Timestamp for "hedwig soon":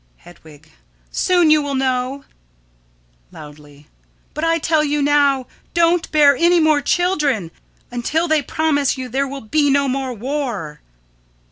0.17-1.51